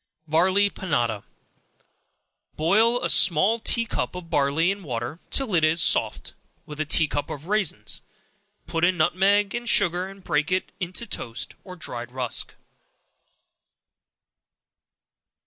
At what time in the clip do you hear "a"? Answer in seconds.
3.03-3.07, 6.79-6.85